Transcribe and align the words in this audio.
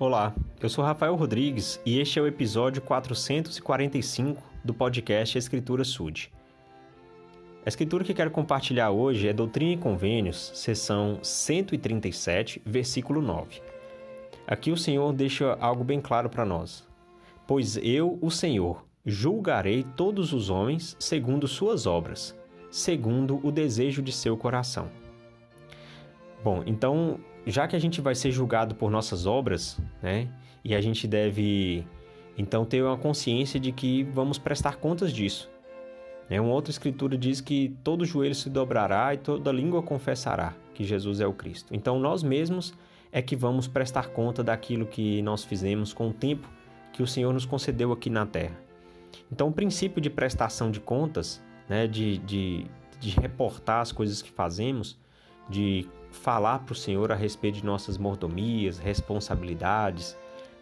Olá, 0.00 0.32
eu 0.62 0.68
sou 0.68 0.84
Rafael 0.84 1.16
Rodrigues 1.16 1.80
e 1.84 1.98
este 1.98 2.20
é 2.20 2.22
o 2.22 2.26
episódio 2.28 2.80
445 2.80 4.40
do 4.64 4.72
podcast 4.72 5.36
Escritura 5.36 5.82
Sud. 5.82 6.30
A 7.66 7.68
escritura 7.68 8.04
que 8.04 8.14
quero 8.14 8.30
compartilhar 8.30 8.92
hoje 8.92 9.26
é 9.26 9.32
Doutrina 9.32 9.72
e 9.72 9.76
Convênios, 9.76 10.52
seção 10.54 11.18
137, 11.20 12.62
versículo 12.64 13.20
9. 13.20 13.60
Aqui 14.46 14.70
o 14.70 14.76
Senhor 14.76 15.12
deixa 15.12 15.54
algo 15.54 15.82
bem 15.82 16.00
claro 16.00 16.30
para 16.30 16.44
nós. 16.44 16.86
Pois 17.44 17.76
eu, 17.78 18.20
o 18.22 18.30
Senhor, 18.30 18.84
julgarei 19.04 19.84
todos 19.96 20.32
os 20.32 20.48
homens 20.48 20.96
segundo 21.00 21.48
suas 21.48 21.86
obras, 21.86 22.38
segundo 22.70 23.44
o 23.44 23.50
desejo 23.50 24.00
de 24.00 24.12
seu 24.12 24.36
coração. 24.36 24.88
Bom, 26.44 26.62
então 26.64 27.18
já 27.48 27.66
que 27.66 27.74
a 27.74 27.78
gente 27.78 28.00
vai 28.00 28.14
ser 28.14 28.30
julgado 28.30 28.74
por 28.74 28.90
nossas 28.90 29.26
obras, 29.26 29.80
né? 30.02 30.28
E 30.62 30.74
a 30.74 30.80
gente 30.80 31.08
deve 31.08 31.84
então 32.36 32.64
ter 32.64 32.82
uma 32.82 32.96
consciência 32.96 33.58
de 33.58 33.72
que 33.72 34.04
vamos 34.04 34.38
prestar 34.38 34.76
contas 34.76 35.12
disso. 35.12 35.50
Né? 36.28 36.40
Uma 36.40 36.52
outra 36.52 36.70
escritura 36.70 37.16
diz 37.16 37.40
que 37.40 37.74
todo 37.82 38.04
joelho 38.04 38.34
se 38.34 38.50
dobrará 38.50 39.14
e 39.14 39.16
toda 39.16 39.50
língua 39.50 39.82
confessará 39.82 40.54
que 40.74 40.84
Jesus 40.84 41.20
é 41.20 41.26
o 41.26 41.32
Cristo. 41.32 41.74
Então 41.74 41.98
nós 41.98 42.22
mesmos 42.22 42.74
é 43.10 43.22
que 43.22 43.34
vamos 43.34 43.66
prestar 43.66 44.08
conta 44.10 44.44
daquilo 44.44 44.86
que 44.86 45.22
nós 45.22 45.42
fizemos 45.42 45.92
com 45.92 46.10
o 46.10 46.12
tempo 46.12 46.48
que 46.92 47.02
o 47.02 47.06
Senhor 47.06 47.32
nos 47.32 47.46
concedeu 47.46 47.92
aqui 47.92 48.10
na 48.10 48.26
terra. 48.26 48.60
Então 49.32 49.48
o 49.48 49.52
princípio 49.52 50.00
de 50.00 50.10
prestação 50.10 50.70
de 50.70 50.80
contas, 50.80 51.42
né, 51.68 51.86
de, 51.86 52.18
de, 52.18 52.66
de 53.00 53.10
reportar 53.18 53.80
as 53.80 53.90
coisas 53.90 54.20
que 54.20 54.30
fazemos, 54.30 54.98
de 55.48 55.88
falar 56.10 56.60
para 56.60 56.72
o 56.72 56.76
Senhor 56.76 57.12
a 57.12 57.14
respeito 57.14 57.56
de 57.56 57.64
nossas 57.64 57.98
mordomias, 57.98 58.78
responsabilidades, 58.78 60.16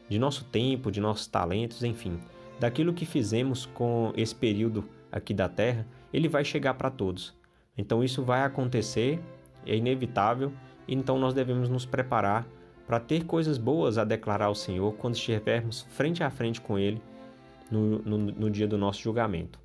de 0.09 0.19
nosso 0.19 0.45
tempo, 0.45 0.91
de 0.91 1.01
nossos 1.01 1.27
talentos, 1.27 1.83
enfim, 1.83 2.19
daquilo 2.59 2.93
que 2.93 3.05
fizemos 3.05 3.67
com 3.67 4.13
esse 4.17 4.35
período 4.35 4.85
aqui 5.11 5.35
da 5.35 5.49
terra, 5.49 5.87
ele 6.13 6.29
vai 6.29 6.45
chegar 6.45 6.75
para 6.75 6.91
todos. 6.91 7.35
Então 7.77 8.03
isso 8.03 8.23
vai 8.23 8.43
acontecer, 8.43 9.21
é 9.67 9.77
inevitável, 9.77 10.53
então 10.89 11.19
nós 11.19 11.35
devemos 11.35 11.69
nos 11.69 11.85
preparar 11.85 12.47
para 12.87 13.01
ter 13.01 13.25
coisas 13.25 13.59
boas 13.59 13.99
a 13.99 14.05
declarar 14.05 14.47
ao 14.47 14.55
Senhor 14.55 14.95
quando 14.95 15.15
estivermos 15.15 15.83
frente 15.91 16.23
a 16.23 16.31
frente 16.31 16.61
com 16.61 16.79
Ele 16.79 17.03
no, 17.71 17.99
no, 17.99 18.19
no 18.19 18.51
dia 18.51 18.69
do 18.69 18.79
nosso 18.79 19.03
julgamento. 19.03 19.59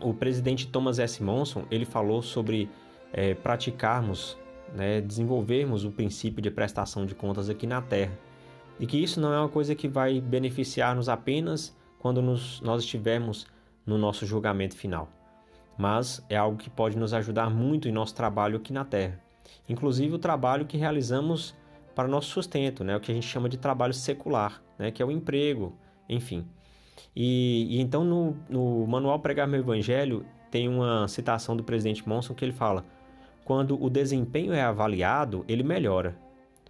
O 0.00 0.12
presidente 0.14 0.66
Thomas 0.68 0.98
S. 0.98 1.22
Monson 1.22 1.64
ele 1.70 1.84
falou 1.84 2.22
sobre 2.22 2.68
é, 3.12 3.34
praticarmos 3.34 4.36
né, 4.74 5.00
desenvolvermos 5.00 5.84
o 5.84 5.90
princípio 5.90 6.42
de 6.42 6.50
prestação 6.50 7.06
de 7.06 7.14
contas 7.14 7.48
aqui 7.48 7.66
na 7.66 7.80
Terra. 7.82 8.12
E 8.78 8.86
que 8.86 8.96
isso 8.96 9.20
não 9.20 9.32
é 9.32 9.40
uma 9.40 9.48
coisa 9.48 9.74
que 9.74 9.88
vai 9.88 10.20
beneficiar-nos 10.20 11.08
apenas 11.08 11.76
quando 11.98 12.22
nos, 12.22 12.60
nós 12.60 12.82
estivermos 12.82 13.46
no 13.84 13.98
nosso 13.98 14.24
julgamento 14.26 14.76
final, 14.76 15.08
mas 15.76 16.24
é 16.28 16.36
algo 16.36 16.58
que 16.58 16.70
pode 16.70 16.96
nos 16.96 17.12
ajudar 17.14 17.50
muito 17.50 17.88
em 17.88 17.92
nosso 17.92 18.14
trabalho 18.14 18.58
aqui 18.58 18.72
na 18.72 18.84
Terra. 18.84 19.20
Inclusive 19.68 20.14
o 20.14 20.18
trabalho 20.18 20.66
que 20.66 20.76
realizamos 20.76 21.56
para 21.94 22.06
nosso 22.06 22.28
sustento, 22.28 22.84
né, 22.84 22.96
o 22.96 23.00
que 23.00 23.10
a 23.10 23.14
gente 23.14 23.26
chama 23.26 23.48
de 23.48 23.56
trabalho 23.56 23.94
secular, 23.94 24.62
né, 24.78 24.90
que 24.90 25.02
é 25.02 25.06
o 25.06 25.10
emprego, 25.10 25.74
enfim. 26.08 26.46
E, 27.16 27.66
e 27.70 27.80
então 27.80 28.04
no, 28.04 28.36
no 28.48 28.86
Manual 28.86 29.18
Pregar 29.18 29.48
Meu 29.48 29.60
Evangelho 29.60 30.24
tem 30.50 30.68
uma 30.68 31.08
citação 31.08 31.56
do 31.56 31.64
presidente 31.64 32.08
Monson 32.08 32.34
que 32.34 32.44
ele 32.44 32.52
fala: 32.52 32.84
quando 33.48 33.82
o 33.82 33.88
desempenho 33.88 34.52
é 34.52 34.60
avaliado, 34.60 35.42
ele 35.48 35.62
melhora. 35.62 36.14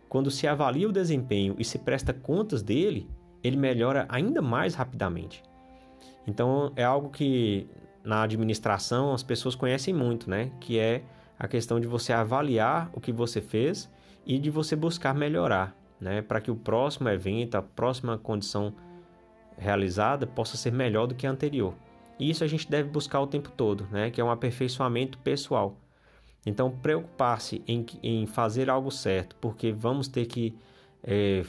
Quando 0.08 0.30
se 0.30 0.46
avalia 0.46 0.88
o 0.88 0.92
desempenho 0.92 1.56
e 1.58 1.64
se 1.64 1.76
presta 1.76 2.14
contas 2.14 2.62
dele, 2.62 3.10
ele 3.42 3.56
melhora 3.56 4.06
ainda 4.08 4.40
mais 4.40 4.76
rapidamente. 4.76 5.42
Então 6.24 6.72
é 6.76 6.84
algo 6.84 7.10
que 7.10 7.66
na 8.04 8.22
administração 8.22 9.12
as 9.12 9.24
pessoas 9.24 9.56
conhecem 9.56 9.92
muito, 9.92 10.30
né? 10.30 10.52
Que 10.60 10.78
é 10.78 11.02
a 11.36 11.48
questão 11.48 11.80
de 11.80 11.88
você 11.88 12.12
avaliar 12.12 12.88
o 12.92 13.00
que 13.00 13.10
você 13.10 13.40
fez 13.40 13.90
e 14.24 14.38
de 14.38 14.48
você 14.48 14.76
buscar 14.76 15.12
melhorar, 15.12 15.74
né? 16.00 16.22
Para 16.22 16.40
que 16.40 16.48
o 16.52 16.54
próximo 16.54 17.08
evento, 17.08 17.56
a 17.56 17.62
próxima 17.62 18.16
condição 18.16 18.72
realizada 19.56 20.28
possa 20.28 20.56
ser 20.56 20.72
melhor 20.72 21.08
do 21.08 21.16
que 21.16 21.26
a 21.26 21.30
anterior. 21.32 21.74
E 22.20 22.30
isso 22.30 22.44
a 22.44 22.46
gente 22.46 22.70
deve 22.70 22.88
buscar 22.88 23.20
o 23.20 23.26
tempo 23.26 23.50
todo, 23.50 23.88
né? 23.90 24.12
Que 24.12 24.20
é 24.20 24.24
um 24.24 24.30
aperfeiçoamento 24.30 25.18
pessoal. 25.18 25.76
Então, 26.48 26.70
preocupar-se 26.70 27.62
em, 27.68 27.84
em 28.02 28.26
fazer 28.26 28.70
algo 28.70 28.90
certo, 28.90 29.36
porque 29.38 29.70
vamos 29.70 30.08
ter 30.08 30.24
que 30.24 30.56
é, 31.04 31.44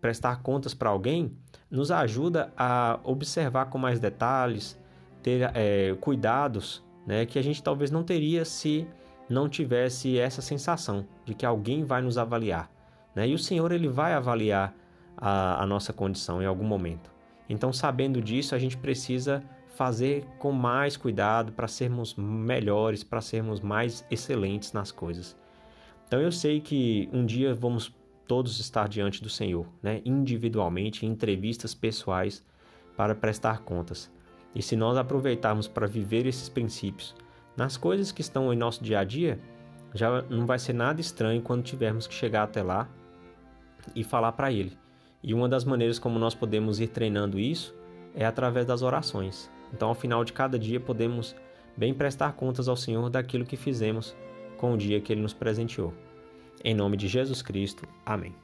prestar 0.00 0.42
contas 0.42 0.72
para 0.72 0.90
alguém, 0.90 1.36
nos 1.68 1.90
ajuda 1.90 2.52
a 2.56 3.00
observar 3.02 3.66
com 3.66 3.78
mais 3.78 3.98
detalhes, 3.98 4.80
ter 5.24 5.50
é, 5.54 5.96
cuidados 6.00 6.84
né, 7.04 7.26
que 7.26 7.36
a 7.36 7.42
gente 7.42 7.60
talvez 7.64 7.90
não 7.90 8.04
teria 8.04 8.44
se 8.44 8.86
não 9.28 9.48
tivesse 9.48 10.18
essa 10.18 10.40
sensação 10.40 11.04
de 11.24 11.34
que 11.34 11.44
alguém 11.44 11.82
vai 11.82 12.00
nos 12.00 12.16
avaliar. 12.16 12.70
Né? 13.12 13.26
E 13.26 13.34
o 13.34 13.38
Senhor 13.38 13.72
ele 13.72 13.88
vai 13.88 14.12
avaliar 14.12 14.72
a, 15.16 15.64
a 15.64 15.66
nossa 15.66 15.92
condição 15.92 16.40
em 16.40 16.46
algum 16.46 16.64
momento. 16.64 17.10
Então, 17.48 17.72
sabendo 17.72 18.22
disso, 18.22 18.54
a 18.54 18.58
gente 18.58 18.76
precisa 18.76 19.42
fazer 19.74 20.24
com 20.38 20.52
mais 20.52 20.96
cuidado 20.96 21.52
para 21.52 21.68
sermos 21.68 22.14
melhores, 22.14 23.02
para 23.02 23.20
sermos 23.20 23.60
mais 23.60 24.04
excelentes 24.10 24.72
nas 24.72 24.92
coisas. 24.92 25.36
Então 26.06 26.20
eu 26.20 26.30
sei 26.30 26.60
que 26.60 27.08
um 27.12 27.26
dia 27.26 27.54
vamos 27.54 27.94
todos 28.26 28.58
estar 28.60 28.88
diante 28.88 29.22
do 29.22 29.28
Senhor, 29.28 29.66
né, 29.82 30.00
individualmente, 30.04 31.04
em 31.04 31.10
entrevistas 31.10 31.74
pessoais 31.74 32.44
para 32.96 33.14
prestar 33.14 33.60
contas. 33.60 34.10
E 34.54 34.62
se 34.62 34.76
nós 34.76 34.96
aproveitarmos 34.96 35.66
para 35.66 35.86
viver 35.86 36.26
esses 36.26 36.48
princípios 36.48 37.14
nas 37.56 37.76
coisas 37.76 38.12
que 38.12 38.20
estão 38.20 38.52
em 38.52 38.56
nosso 38.56 38.82
dia 38.82 39.00
a 39.00 39.04
dia, 39.04 39.40
já 39.92 40.22
não 40.22 40.46
vai 40.46 40.58
ser 40.58 40.72
nada 40.72 41.00
estranho 41.00 41.42
quando 41.42 41.62
tivermos 41.62 42.06
que 42.06 42.14
chegar 42.14 42.44
até 42.44 42.62
lá 42.62 42.88
e 43.94 44.04
falar 44.04 44.32
para 44.32 44.52
Ele. 44.52 44.76
E 45.22 45.34
uma 45.34 45.48
das 45.48 45.64
maneiras 45.64 45.98
como 45.98 46.18
nós 46.18 46.34
podemos 46.34 46.80
ir 46.80 46.88
treinando 46.88 47.38
isso 47.38 47.74
é 48.14 48.24
através 48.24 48.66
das 48.66 48.82
orações. 48.82 49.50
Então, 49.72 49.88
ao 49.88 49.94
final 49.94 50.24
de 50.24 50.32
cada 50.32 50.58
dia, 50.58 50.78
podemos 50.78 51.34
bem 51.76 51.92
prestar 51.92 52.32
contas 52.34 52.68
ao 52.68 52.76
Senhor 52.76 53.10
daquilo 53.10 53.44
que 53.44 53.56
fizemos 53.56 54.16
com 54.56 54.72
o 54.72 54.78
dia 54.78 55.00
que 55.00 55.12
Ele 55.12 55.22
nos 55.22 55.34
presenteou. 55.34 55.92
Em 56.62 56.74
nome 56.74 56.96
de 56.96 57.08
Jesus 57.08 57.42
Cristo. 57.42 57.86
Amém. 58.06 58.43